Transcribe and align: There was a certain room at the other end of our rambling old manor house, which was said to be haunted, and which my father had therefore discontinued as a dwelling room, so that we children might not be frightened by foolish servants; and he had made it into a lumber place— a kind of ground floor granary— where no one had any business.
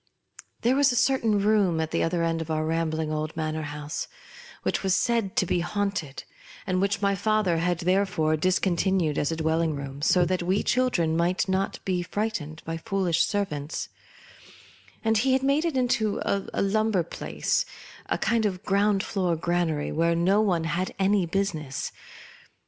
There 0.61 0.75
was 0.75 0.91
a 0.91 0.95
certain 0.95 1.37
room 1.37 1.79
at 1.79 1.91
the 1.91 2.01
other 2.01 2.23
end 2.23 2.41
of 2.41 2.49
our 2.49 2.65
rambling 2.65 3.11
old 3.13 3.37
manor 3.37 3.61
house, 3.61 4.07
which 4.63 4.81
was 4.81 4.95
said 4.95 5.35
to 5.35 5.45
be 5.45 5.59
haunted, 5.59 6.23
and 6.65 6.81
which 6.81 7.03
my 7.03 7.13
father 7.13 7.59
had 7.59 7.77
therefore 7.81 8.35
discontinued 8.35 9.19
as 9.19 9.31
a 9.31 9.35
dwelling 9.35 9.75
room, 9.75 10.01
so 10.01 10.25
that 10.25 10.41
we 10.41 10.63
children 10.63 11.15
might 11.15 11.47
not 11.47 11.77
be 11.85 12.01
frightened 12.01 12.63
by 12.65 12.77
foolish 12.77 13.23
servants; 13.23 13.89
and 15.03 15.19
he 15.19 15.33
had 15.33 15.43
made 15.43 15.65
it 15.65 15.77
into 15.77 16.19
a 16.25 16.63
lumber 16.63 17.03
place— 17.03 17.63
a 18.07 18.17
kind 18.17 18.47
of 18.47 18.63
ground 18.63 19.03
floor 19.03 19.35
granary— 19.35 19.91
where 19.91 20.15
no 20.15 20.41
one 20.41 20.63
had 20.63 20.95
any 20.97 21.27
business. 21.27 21.91